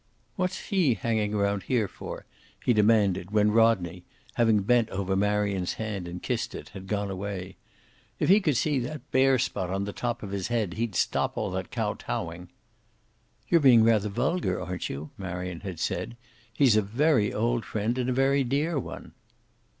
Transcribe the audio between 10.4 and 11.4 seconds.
head he'd stop